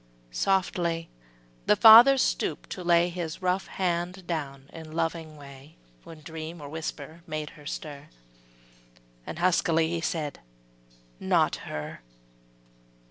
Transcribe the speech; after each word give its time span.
Softly 0.31 1.11
the 1.67 1.75
father 1.75 2.17
stooped 2.17 2.71
to 2.71 2.83
lay 2.83 3.09
His 3.09 3.43
rough 3.43 3.67
hand 3.67 4.25
down 4.25 4.67
in 4.73 4.93
loving 4.93 5.37
way, 5.37 5.75
When 6.03 6.21
dream 6.21 6.59
or 6.59 6.67
whisper 6.67 7.21
made 7.27 7.51
her 7.51 7.67
stir, 7.67 8.09
And 9.27 9.37
huskily 9.37 9.89
he 9.89 10.01
said: 10.01 10.39
``Not 11.21 11.53
her!'' 11.69 11.99